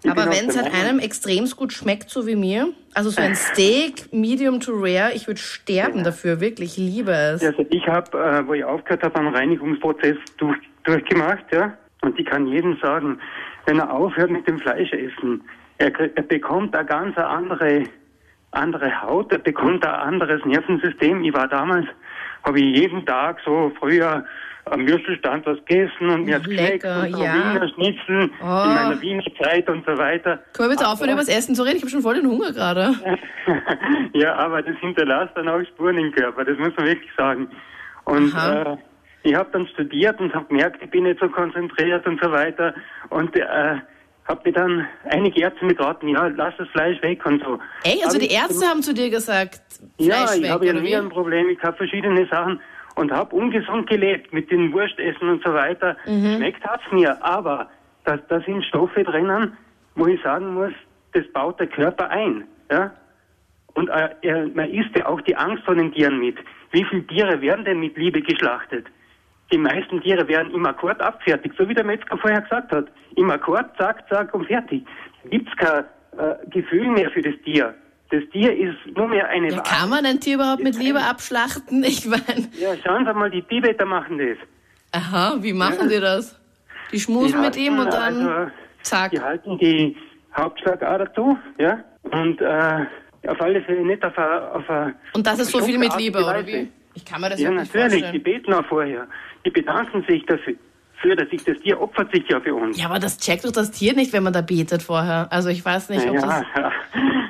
Aber 0.10 0.26
wenn 0.32 0.50
es 0.50 0.58
halt 0.58 0.74
einem 0.74 1.00
extremst 1.00 1.56
gut 1.56 1.72
schmeckt, 1.74 2.10
so 2.10 2.26
wie 2.26 2.36
mir, 2.36 2.70
also 2.94 3.10
so 3.12 3.22
ein 3.22 3.36
Steak, 3.36 4.12
medium 4.12 4.60
to 4.60 4.72
rare, 4.74 5.12
ich 5.14 5.28
würde 5.28 5.40
sterben 5.40 6.04
dafür, 6.04 6.40
wirklich, 6.42 6.78
ich 6.78 6.84
liebe 6.84 7.12
es. 7.12 7.44
Also 7.44 7.66
ich 7.70 7.86
habe, 7.88 8.18
äh, 8.18 8.48
wo 8.48 8.54
ich 8.54 8.64
aufgehört 8.64 9.04
habe, 9.04 9.20
einen 9.20 9.36
Reinigungsprozess 9.36 10.18
durch, 10.38 10.58
durchgemacht, 10.84 11.46
ja. 11.52 11.78
Und 12.02 12.20
ich 12.20 12.26
kann 12.26 12.48
jedem 12.48 12.78
sagen, 12.82 13.20
wenn 13.68 13.78
er 13.78 13.94
aufhört 13.94 14.32
mit 14.32 14.48
dem 14.48 14.58
Fleischessen, 14.60 15.44
er, 15.78 15.92
kriegt- 15.92 16.18
er 16.18 16.24
bekommt 16.24 16.76
eine 16.76 16.86
ganz 16.86 17.16
andere, 17.18 17.84
andere 18.52 19.02
Haut, 19.04 19.32
er 19.32 19.38
bekommt 19.38 19.86
ein 19.86 19.94
anderes 19.94 20.44
Nervensystem. 20.46 21.24
Ich 21.24 21.34
war 21.34 21.48
damals, 21.48 21.86
habe 22.44 22.60
ich 22.60 22.76
jeden 22.76 23.06
Tag 23.06 23.38
so 23.46 23.72
früher 23.80 24.26
am 24.66 24.88
Würstelstand 24.88 25.46
was 25.46 25.58
gegessen 25.66 26.10
und 26.10 26.26
mir 26.26 26.36
hat's 26.36 26.46
geschmeckt 26.48 26.84
Lecker, 26.84 27.02
und 27.04 27.18
ja. 27.18 27.34
Wiener 27.34 27.68
Schnitzel 27.74 28.30
Oh. 28.42 28.46
in 28.46 28.74
meiner 28.76 29.02
Wiener 29.02 29.24
Zeit 29.42 29.68
und 29.70 29.86
so 29.86 29.98
weiter. 29.98 30.40
Können 30.54 30.70
wir 30.70 30.76
bitte 30.78 30.88
aufhören, 30.88 31.10
über 31.12 31.20
das 31.20 31.30
Essen 31.30 31.56
zu 31.56 31.64
reden? 31.64 31.78
Ich 31.78 31.84
habe 31.84 31.92
schon 31.92 32.02
voll 32.02 32.16
den 32.16 32.28
Hunger 32.28 32.52
gerade. 32.52 32.94
ja, 34.14 34.36
aber 34.36 34.62
das 34.62 34.76
hinterlässt 34.80 35.32
dann 35.36 35.48
auch 35.50 35.62
Spuren 35.66 35.98
im 35.98 36.12
Körper, 36.12 36.44
das 36.46 36.58
muss 36.58 36.74
man 36.78 36.86
wirklich 36.86 37.12
sagen. 37.18 37.48
Und 38.06 38.34
äh, 38.36 38.78
ich 39.24 39.36
habe 39.36 39.50
dann 39.52 39.68
studiert 39.68 40.20
und 40.20 40.34
habe 40.34 40.46
gemerkt, 40.46 40.82
ich 40.84 40.90
bin 40.90 41.04
nicht 41.04 41.20
so 41.20 41.28
konzentriert 41.30 42.06
und 42.08 42.22
so 42.22 42.32
weiter. 42.32 42.74
Und 43.10 43.36
äh, 43.36 43.76
hab 44.28 44.46
mir 44.46 44.54
dann 44.54 44.88
einige 45.10 45.42
Ärzte 45.42 45.66
mit 45.66 45.80
raten, 45.80 46.08
ja, 46.10 46.28
lass 46.28 46.54
das 46.58 46.68
Fleisch 46.70 47.02
weg 47.02 47.26
und 47.26 47.44
so. 47.44 47.60
Ey, 47.84 48.00
also 48.04 48.16
Hab 48.16 48.20
die 48.22 48.28
ich 48.28 48.34
Ärzte 48.36 48.66
haben 48.68 48.82
zu 48.82 48.94
dir 48.94 49.10
gesagt, 49.10 49.62
ja, 49.98 50.16
Fleisch 50.16 50.36
ich 50.38 50.44
weg, 50.44 50.50
habe 50.52 50.66
ja 50.68 50.72
oder 50.74 50.82
nie 50.82 50.88
wie? 50.90 50.96
ein 50.96 51.10
Problem. 51.10 51.50
Ich 51.50 51.62
habe 51.64 51.76
verschiedene 51.78 52.26
Sachen 52.28 52.60
und 52.96 53.12
habe 53.12 53.36
ungesund 53.36 53.90
gelebt 53.90 54.34
mit 54.34 54.52
den 54.52 54.72
Wurstessen 54.74 55.30
und 55.30 55.44
so 55.44 55.54
weiter. 55.54 55.98
Mhm. 56.06 56.36
Schmeckt 56.36 56.64
hat's 56.64 56.84
mir, 56.92 57.24
aber 57.24 57.70
da, 58.06 58.18
da 58.18 58.42
sind 58.42 58.64
Stoffe 58.66 59.04
drinnen, 59.04 59.58
wo 59.96 60.08
ich 60.08 60.22
sagen 60.22 60.54
muss, 60.54 60.74
das 61.14 61.26
baut 61.34 61.60
der 61.60 61.68
Körper 61.68 62.10
ein. 62.10 62.44
Ja? 62.70 62.92
Und 63.74 63.90
äh, 63.90 64.10
er, 64.22 64.48
man 64.50 64.70
isst 64.70 64.96
ja 64.96 65.06
auch 65.06 65.22
die 65.22 65.36
Angst 65.36 65.64
von 65.64 65.78
den 65.78 65.92
Tieren 65.94 66.20
mit. 66.20 66.38
Wie 66.72 66.84
viele 66.86 67.06
Tiere 67.08 67.42
werden 67.42 67.66
denn 67.66 67.80
mit 67.80 67.98
Liebe 67.98 68.22
geschlachtet? 68.22 68.88
Die 69.52 69.58
meisten 69.58 70.02
Tiere 70.02 70.28
werden 70.28 70.54
im 70.54 70.66
Akkord 70.66 71.02
abfertigt, 71.02 71.56
so 71.58 71.68
wie 71.68 71.74
der 71.74 71.84
Metzger 71.84 72.18
vorher 72.18 72.42
gesagt 72.42 72.72
hat. 72.72 72.88
Im 73.18 73.30
Akkord, 73.30 73.66
zack, 73.78 74.08
zack 74.10 74.34
und 74.34 74.46
fertig. 74.48 74.86
Gibt's 75.30 75.56
kein 75.58 75.84
äh, 76.18 76.36
Gefühl 76.50 76.88
mehr 76.88 77.10
für 77.12 77.22
das 77.22 77.36
Tier. 77.44 77.76
Das 78.12 78.24
Tier 78.32 78.52
ist 78.58 78.96
nur 78.96 79.08
mehr 79.08 79.28
eine 79.30 79.50
Ja, 79.50 79.58
Ware. 79.58 79.64
kann 79.64 79.90
man 79.90 80.06
ein 80.06 80.20
Tier 80.20 80.36
überhaupt 80.36 80.62
mit 80.64 80.78
Liebe 80.78 81.00
abschlachten? 81.02 81.84
Ich 81.94 82.06
meine, 82.06 82.50
Ja, 82.60 82.74
schauen 82.84 83.06
Sie 83.06 83.14
mal, 83.14 83.32
die 83.32 83.42
Tibeter 83.44 83.86
machen 83.86 84.18
das. 84.18 84.38
aha, 84.92 85.38
wie 85.40 85.54
machen 85.54 85.88
die 85.90 86.00
das? 86.00 86.38
Die 86.92 87.00
schmusen 87.00 87.42
Die 87.42 87.48
mit 87.48 87.56
ihm 87.58 87.80
und 87.80 87.90
halten, 87.98 88.20
dann 88.26 88.28
also, 88.28 88.52
zack. 88.82 89.12
Die 89.12 89.22
halten 89.22 89.58
die 89.60 89.96
Hauptschlagader 90.36 91.14
zu, 91.14 91.38
ja, 91.58 91.80
und 92.04 92.42
äh, 92.42 92.86
auf 93.30 93.40
alle 93.42 93.62
Fälle 93.62 93.86
nicht 93.86 94.04
auf 94.04 94.18
eine... 94.18 94.52
Auf 94.56 94.70
eine 94.70 94.96
Und 95.14 95.26
das 95.26 95.40
ist 95.40 95.52
so 95.52 95.60
viel 95.60 95.78
mit 95.78 95.96
Liebe, 95.98 96.20
oder 96.20 96.46
wie? 96.46 96.70
Ich 96.94 97.06
kann 97.06 97.22
mir 97.22 97.30
das 97.30 97.40
Ja, 97.40 97.50
ja 97.50 97.62
nicht 97.62 97.74
natürlich, 97.74 97.94
die 97.96 98.02
vorstellen. 98.02 98.24
beten 98.24 98.54
auch 98.54 98.66
vorher. 98.66 99.08
Die 99.46 99.50
bedanken 99.52 100.04
sich 100.10 100.26
dafür, 100.26 100.56
für, 101.02 101.16
dass 101.16 101.30
sich 101.30 101.44
das 101.44 101.58
Tier 101.60 101.80
opfert 101.82 102.12
sich 102.14 102.28
ja 102.30 102.40
für 102.40 102.54
uns. 102.56 102.80
Ja, 102.80 102.88
aber 102.88 103.00
das 103.00 103.18
checkt 103.18 103.44
doch 103.46 103.52
das 103.52 103.72
Tier 103.72 103.94
nicht, 103.94 104.14
wenn 104.14 104.24
man 104.24 104.34
da 104.34 104.42
betet 104.42 104.84
vorher. 104.84 105.28
Also 105.32 105.50
ich 105.50 105.64
weiß 105.64 105.90
nicht, 105.90 106.08
ob 106.08 106.16
ja, 106.16 106.22
das... 106.22 106.44
ja. 106.56 106.72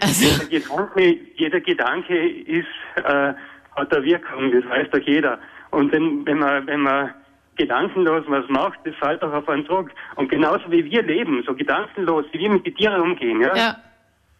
Also- 0.02 0.26
Jeder, 0.50 0.60
Gedanke, 0.68 1.18
jeder 1.36 1.60
Gedanke 1.62 2.30
ist, 2.30 2.66
äh, 2.96 3.34
hat 3.76 3.96
eine 3.96 4.04
Wirkung, 4.04 4.52
das 4.52 4.70
weiß 4.70 4.88
doch 4.92 5.00
jeder. 5.00 5.40
Und 5.70 5.92
wenn, 5.92 6.26
wenn 6.26 6.40
man, 6.40 6.66
wenn 6.68 6.82
man 6.82 7.12
gedankenlos 7.56 8.26
was 8.28 8.48
macht, 8.50 8.80
das 8.84 8.96
fällt 8.96 9.22
auch 9.22 9.32
auf 9.34 9.48
einen 9.48 9.66
zurück. 9.66 9.92
Und 10.16 10.30
genauso 10.30 10.70
wie 10.72 10.84
wir 10.86 11.04
leben, 11.04 11.44
so 11.46 11.54
gedankenlos, 11.54 12.26
wie 12.32 12.40
wir 12.40 12.50
mit 12.50 12.66
den 12.66 12.76
Tieren 12.76 13.02
umgehen, 13.02 13.42
ja, 13.42 13.56
Ja, 13.56 13.76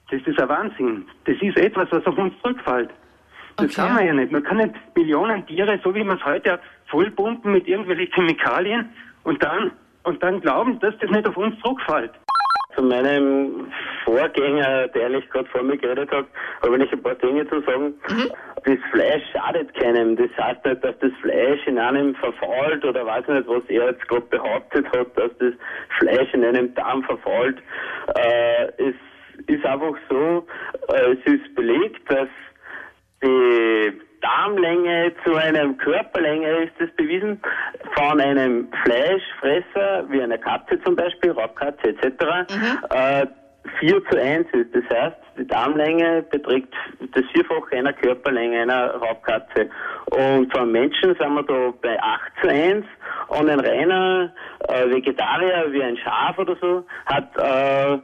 das 0.10 0.22
ist 0.26 0.40
ein 0.40 0.50
Wahnsinn. 0.50 1.06
Das 1.26 1.36
ist 1.42 1.58
etwas, 1.58 1.88
was 1.92 2.06
auf 2.06 2.18
uns 2.18 2.34
zurückfällt. 2.42 2.90
Das 3.58 3.66
Okay. 3.66 3.76
kann 3.76 3.94
man 3.96 4.06
ja 4.08 4.14
nicht. 4.14 4.32
Man 4.32 4.44
kann 4.44 4.58
nicht 4.58 4.74
Millionen 4.96 5.46
Tiere, 5.46 5.80
so 5.84 5.94
wie 5.94 6.04
man 6.04 6.18
es 6.18 6.26
heute 6.26 6.54
hat, 6.54 6.62
vollpumpen 6.88 7.52
mit 7.52 7.68
irgendwelchen 7.68 8.12
Chemikalien 8.14 8.90
und 9.24 9.44
dann, 9.44 9.72
und 10.04 10.22
dann 10.24 10.42
glauben, 10.42 10.80
dass 10.80 10.94
das 11.00 11.10
nicht 11.10 11.28
auf 11.28 11.38
uns 11.38 11.60
zurückfällt. 11.62 12.12
Zu 12.76 12.84
meinem 12.84 13.72
Vorgänger, 14.06 14.88
der 14.90 15.08
eigentlich 15.08 15.30
gerade 15.30 15.50
vor 15.50 15.62
mir 15.62 15.78
geredet 15.78 16.10
hat, 16.12 16.26
habe 16.62 16.82
ich 16.82 16.92
ein 16.92 17.04
paar 17.04 17.16
Dinge 17.16 17.48
zu 17.50 17.62
sagen. 17.62 17.94
Das 18.64 18.78
Fleisch 18.92 19.24
schadet 19.34 19.74
keinem. 19.74 20.16
Das 20.16 20.30
heißt 20.38 20.66
nicht, 20.66 20.84
dass 20.84 20.98
das 21.00 21.12
Fleisch 21.22 21.68
in 21.68 21.78
einem 21.78 22.16
verfault 22.16 22.86
oder 22.86 23.06
weiß 23.06 23.28
nicht, 23.28 23.48
was 23.48 23.64
er 23.68 23.88
jetzt 23.88 24.08
gerade 24.08 24.26
behauptet 24.28 24.86
hat, 24.96 25.18
dass 25.18 25.32
das 25.40 25.54
Fleisch 26.00 26.34
in 26.34 26.46
einem 26.46 26.74
Darm 26.74 27.04
verfault. 27.04 27.58
Äh, 28.16 28.68
es 28.78 28.96
ist 29.48 29.66
einfach 29.66 29.96
so, 30.10 30.48
äh, 30.94 31.14
es 31.14 31.34
ist 31.34 31.54
belegt, 31.56 32.10
dass 32.10 32.30
die 33.22 34.00
Darmlänge 34.22 35.12
zu 35.24 35.36
einer 35.36 35.74
Körperlänge 35.74 36.66
ist 36.66 36.74
es 36.80 36.90
bewiesen 36.96 37.42
von 37.96 38.20
einem 38.22 38.68
Fleischfresser 38.84 40.06
wie 40.10 40.22
einer 40.22 40.38
Katze 40.38 40.80
zum 40.84 40.96
Beispiel, 40.96 41.32
Raubkatze 41.32 41.90
etc. 41.90 42.52
Äh, 42.92 43.28
4 43.80 44.04
zu 44.06 44.20
1 44.20 44.48
ist. 44.54 44.74
Das 44.76 44.84
heißt, 44.98 45.18
die 45.38 45.48
Darmlänge 45.48 46.24
beträgt 46.32 46.74
das 47.14 47.24
Vierfache 47.32 47.78
einer 47.78 47.94
Körperlänge 47.94 48.60
einer 48.62 48.96
Raubkatze. 48.96 49.70
Und 50.08 50.52
vom 50.52 50.72
Menschen 50.72 51.16
sind 51.16 51.34
wir 51.34 51.44
da 51.44 51.74
bei 51.82 52.02
8 52.02 52.22
zu 52.42 52.50
1 52.50 52.86
und 53.28 53.50
ein 53.50 53.60
reiner 53.60 54.34
äh, 54.68 54.90
Vegetarier 54.90 55.68
wie 55.72 55.84
ein 55.84 55.96
Schaf 55.98 56.38
oder 56.40 56.56
so 56.60 56.84
hat 57.06 57.30
äh, 57.38 58.00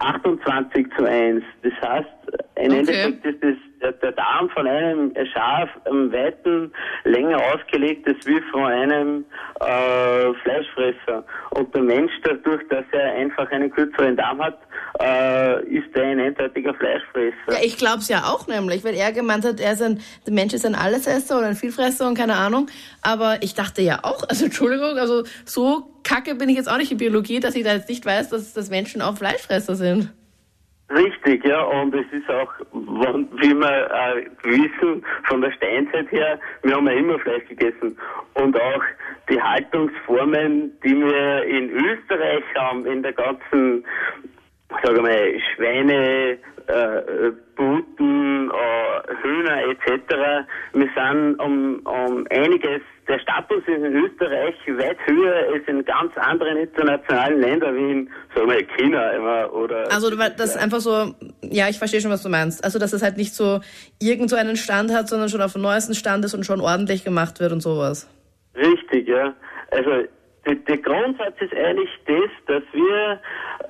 28 0.00 0.86
zu 0.96 1.04
1. 1.04 1.42
Das 1.62 1.72
heißt, 1.88 2.08
im 2.56 2.70
Okay. 2.72 2.78
Endeffekt 2.80 3.24
ist 3.24 3.42
das, 3.42 3.54
der, 3.80 4.12
Darm 4.12 4.48
von 4.50 4.66
einem 4.66 5.12
Schaf 5.32 5.68
am 5.84 6.12
weiten 6.12 6.72
länger 7.04 7.38
ausgelegt 7.52 8.06
ist 8.06 8.26
wie 8.26 8.40
von 8.50 8.64
einem 8.64 9.24
äh, 9.60 10.34
Fleischfresser. 10.42 11.24
Und 11.50 11.74
der 11.74 11.82
Mensch, 11.82 12.12
dadurch, 12.22 12.62
dass 12.68 12.84
er 12.92 13.12
einfach 13.14 13.50
einen 13.50 13.70
kürzeren 13.70 14.16
Darm 14.16 14.42
hat, 14.42 14.58
äh, 15.00 15.64
ist 15.66 15.94
er 15.94 16.04
ein 16.04 16.20
eindeutiger 16.20 16.74
Fleischfresser. 16.74 17.52
ja 17.52 17.58
ich 17.62 17.76
glaube 17.76 17.98
es 17.98 18.08
ja 18.08 18.24
auch 18.24 18.46
nämlich, 18.46 18.84
weil 18.84 18.94
er 18.94 19.12
gemeint 19.12 19.44
hat, 19.44 19.60
er 19.60 19.72
ist 19.72 19.82
ein, 19.82 20.00
der 20.26 20.32
Mensch 20.32 20.54
ist 20.54 20.66
ein 20.66 20.74
Allesesser 20.74 21.38
oder 21.38 21.48
ein 21.48 21.56
Vielfresser 21.56 22.08
und 22.08 22.16
keine 22.16 22.36
Ahnung. 22.36 22.68
Aber 23.02 23.42
ich 23.42 23.54
dachte 23.54 23.82
ja 23.82 24.00
auch, 24.02 24.22
also 24.28 24.46
Entschuldigung, 24.46 24.98
also 24.98 25.24
so 25.44 25.90
kacke 26.02 26.34
bin 26.34 26.48
ich 26.48 26.56
jetzt 26.56 26.70
auch 26.70 26.78
nicht 26.78 26.90
in 26.90 26.98
Biologie, 26.98 27.40
dass 27.40 27.54
ich 27.54 27.64
da 27.64 27.74
jetzt 27.74 27.88
nicht 27.88 28.04
weiß, 28.04 28.30
dass, 28.30 28.52
dass 28.54 28.70
Menschen 28.70 29.02
auch 29.02 29.16
Fleischfresser 29.16 29.74
sind. 29.74 30.12
Richtig, 30.90 31.44
ja, 31.44 31.62
und 31.64 31.94
es 31.94 32.06
ist 32.12 32.30
auch, 32.30 32.50
wie 32.72 33.54
wir 33.54 33.90
äh, 33.90 34.24
wissen, 34.42 35.04
von 35.24 35.42
der 35.42 35.52
Steinzeit 35.52 36.10
her, 36.10 36.40
wir 36.62 36.76
haben 36.76 36.86
ja 36.86 36.94
immer 36.94 37.18
Fleisch 37.18 37.46
gegessen. 37.46 37.98
Und 38.34 38.58
auch 38.58 38.82
die 39.28 39.40
Haltungsformen, 39.40 40.72
die 40.82 40.96
wir 40.96 41.44
in 41.44 41.70
Österreich 41.70 42.42
haben, 42.56 42.86
in 42.86 43.02
der 43.02 43.12
ganzen, 43.12 43.84
sagen 44.82 44.96
wir 44.96 45.02
mal, 45.02 45.40
Schweine, 45.54 46.38
äh, 46.68 47.32
Buten, 47.54 47.98
äh, 47.98 48.17
Hühner 49.22 49.62
etc. 49.68 50.46
Wir 50.72 50.88
sind 50.94 51.40
um, 51.40 51.80
um 51.80 52.26
einiges, 52.30 52.82
der 53.06 53.18
Status 53.20 53.62
ist 53.66 53.68
in 53.68 53.96
Österreich 53.96 54.54
weit 54.76 54.98
höher 55.06 55.52
als 55.52 55.66
in 55.66 55.84
ganz 55.84 56.16
anderen 56.16 56.58
internationalen 56.58 57.40
Ländern 57.40 57.76
wie 57.76 57.90
in, 57.90 58.10
sagen 58.34 58.50
wir, 58.50 58.66
China 58.76 59.10
immer, 59.12 59.52
oder 59.52 59.90
Also 59.90 60.14
das 60.14 60.50
ist 60.50 60.56
einfach 60.56 60.80
so, 60.80 61.14
ja, 61.42 61.68
ich 61.68 61.78
verstehe 61.78 62.00
schon, 62.00 62.10
was 62.10 62.22
du 62.22 62.28
meinst. 62.28 62.62
Also 62.64 62.78
dass 62.78 62.92
es 62.92 63.02
halt 63.02 63.16
nicht 63.16 63.34
so 63.34 63.60
irgend 64.00 64.30
so 64.30 64.36
einen 64.36 64.56
Stand 64.56 64.92
hat, 64.92 65.08
sondern 65.08 65.28
schon 65.28 65.42
auf 65.42 65.54
dem 65.54 65.62
neuesten 65.62 65.94
Stand 65.94 66.24
ist 66.24 66.34
und 66.34 66.44
schon 66.44 66.60
ordentlich 66.60 67.04
gemacht 67.04 67.40
wird 67.40 67.52
und 67.52 67.60
sowas. 67.60 68.08
Richtig, 68.54 69.08
ja. 69.08 69.34
Also 69.70 70.08
der, 70.46 70.78
Grundsatz 70.78 71.40
ist 71.40 71.54
eigentlich 71.54 71.90
das, 72.06 72.30
dass 72.46 72.62
wir 72.72 73.20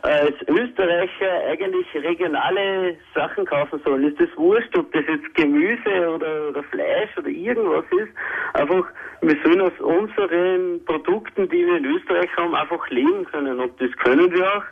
als 0.03 0.35
Österreicher 0.47 1.47
eigentlich 1.49 1.87
regionale 1.95 2.97
Sachen 3.15 3.45
kaufen 3.47 3.81
sollen. 3.85 4.05
Ist 4.05 4.21
das 4.21 4.37
wurscht, 4.37 4.77
ob 4.77 4.93
das 4.93 5.05
jetzt 5.09 5.35
Gemüse 5.35 6.15
oder, 6.15 6.49
oder 6.51 6.63
Fleisch 6.65 7.17
oder 7.17 7.29
irgendwas 7.29 7.85
ist. 7.91 8.13
Einfach, 8.55 8.87
wir 9.23 9.37
sollen 9.43 9.61
aus 9.61 9.81
unseren 9.81 10.85
Produkten, 10.85 11.49
die 11.49 11.67
wir 11.67 11.77
in 11.79 11.85
Österreich 11.85 12.31
haben, 12.37 12.55
einfach 12.55 12.89
leben 12.91 13.25
können. 13.27 13.59
Und 13.59 13.81
das 13.81 13.91
können 13.99 14.31
wir 14.33 14.57
auch. 14.57 14.65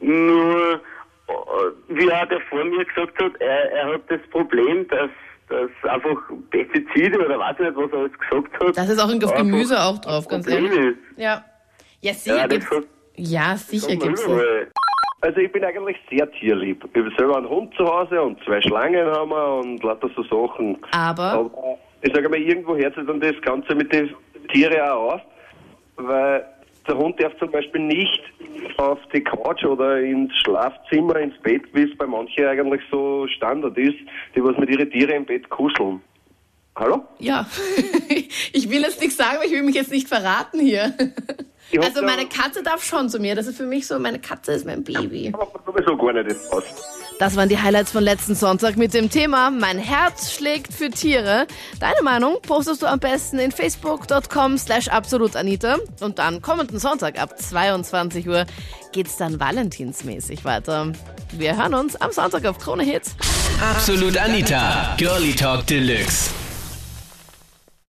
Nur, 0.00 0.80
äh, 1.28 1.32
wie 1.88 2.12
auch 2.12 2.26
der 2.26 2.40
vor 2.42 2.64
mir 2.64 2.84
gesagt 2.84 3.22
hat, 3.22 3.40
er, 3.40 3.72
er 3.72 3.94
hat 3.94 4.02
das 4.08 4.20
Problem, 4.30 4.86
dass 4.88 5.10
dass 5.52 5.90
einfach 5.90 6.16
Pestizide 6.50 7.18
oder 7.24 7.38
weiß 7.38 7.58
nicht, 7.58 7.76
was 7.76 7.90
er 7.92 7.98
alles 7.98 8.12
gesagt 8.18 8.60
hat. 8.62 8.76
Das 8.76 8.88
ist 8.88 8.98
auch 8.98 9.12
auf 9.24 9.34
Gemüse 9.36 9.80
auch 9.82 9.98
drauf, 9.98 10.26
ganz 10.28 10.46
ehrlich. 10.48 10.72
Ist. 10.72 10.98
Ja. 11.16 11.44
Ja, 12.00 12.12
sicher 12.14 12.36
Ja, 12.36 12.46
gibt's. 12.46 12.70
hat- 12.70 12.84
Ja, 13.16 13.56
sicher 13.56 13.96
gibt's 13.96 14.24
überall. 14.24 14.68
Also 15.20 15.38
ich 15.38 15.52
bin 15.52 15.64
eigentlich 15.64 15.96
sehr 16.10 16.28
tierlieb. 16.32 16.84
Ich 16.92 17.00
habe 17.00 17.12
selber 17.16 17.36
einen 17.36 17.48
Hund 17.48 17.72
zu 17.76 17.84
Hause 17.84 18.20
und 18.20 18.42
zwei 18.44 18.60
Schlangen 18.60 19.06
haben 19.06 19.30
wir 19.30 19.60
und 19.60 19.80
lauter 19.84 20.08
so 20.16 20.22
Sachen. 20.24 20.78
Aber 20.90 21.22
Aber 21.22 21.78
ich 22.00 22.12
sage 22.12 22.28
mal, 22.28 22.38
irgendwo 22.40 22.76
hört 22.76 22.94
sich 22.96 23.06
dann 23.06 23.20
das 23.20 23.40
Ganze 23.42 23.74
mit 23.76 23.92
den 23.92 24.10
Tieren 24.52 24.80
auch 24.80 25.14
auf, 25.14 25.20
weil 25.96 26.44
der 26.86 26.96
Hund 26.96 27.20
darf 27.22 27.36
zum 27.38 27.50
Beispiel 27.50 27.80
nicht 27.80 28.22
auf 28.78 28.98
die 29.12 29.22
Couch 29.22 29.64
oder 29.64 30.00
ins 30.00 30.32
Schlafzimmer, 30.44 31.16
ins 31.16 31.38
Bett, 31.42 31.62
wie 31.72 31.82
es 31.82 31.96
bei 31.96 32.06
manchen 32.06 32.44
eigentlich 32.44 32.82
so 32.90 33.26
Standard 33.28 33.76
ist, 33.78 33.98
die 34.34 34.42
was 34.42 34.56
mit 34.58 34.70
ihren 34.70 34.90
Tieren 34.90 35.16
im 35.16 35.24
Bett 35.24 35.48
kuscheln. 35.48 36.00
Hallo? 36.74 37.04
ja, 37.18 37.46
ich 38.52 38.70
will 38.70 38.80
jetzt 38.80 39.00
nichts 39.00 39.16
sagen, 39.16 39.36
aber 39.36 39.44
ich 39.44 39.52
will 39.52 39.62
mich 39.62 39.74
jetzt 39.74 39.90
nicht 39.90 40.08
verraten 40.08 40.58
hier. 40.58 40.94
Also 41.80 42.02
meine 42.02 42.26
Katze 42.26 42.62
darf 42.62 42.82
schon 42.82 43.08
zu 43.08 43.18
mir. 43.18 43.34
Das 43.34 43.46
ist 43.46 43.56
für 43.56 43.66
mich 43.66 43.86
so, 43.86 43.98
meine 43.98 44.18
Katze 44.18 44.52
ist 44.52 44.66
mein 44.66 44.84
Baby. 44.84 45.32
Aber 45.34 45.60
sowieso 45.64 45.96
gar 45.96 46.12
nicht 46.12 46.30
das 46.30 46.50
passt. 46.50 47.01
Das 47.22 47.36
waren 47.36 47.48
die 47.48 47.62
Highlights 47.62 47.92
von 47.92 48.02
letzten 48.02 48.34
Sonntag 48.34 48.76
mit 48.76 48.94
dem 48.94 49.08
Thema 49.08 49.52
Mein 49.52 49.78
Herz 49.78 50.32
schlägt 50.32 50.74
für 50.74 50.90
Tiere. 50.90 51.46
Deine 51.78 52.02
Meinung 52.02 52.38
postest 52.42 52.82
du 52.82 52.86
am 52.86 52.98
besten 52.98 53.38
in 53.38 53.52
facebook.com 53.52 54.58
slash 54.58 54.88
absolutanita. 54.88 55.76
Und 56.00 56.18
dann 56.18 56.42
kommenden 56.42 56.80
Sonntag 56.80 57.20
ab 57.20 57.38
22 57.38 58.26
Uhr 58.26 58.44
geht's 58.90 59.18
dann 59.18 59.38
valentinsmäßig 59.38 60.44
weiter. 60.44 60.90
Wir 61.30 61.56
hören 61.56 61.74
uns 61.74 61.94
am 61.94 62.10
Sonntag 62.10 62.44
auf 62.44 62.58
Krone 62.58 62.82
Hits. 62.82 63.14
Absolut 63.60 64.18
Anita, 64.18 64.96
Girlie 64.96 65.32
Talk 65.32 65.64
Deluxe. 65.68 66.41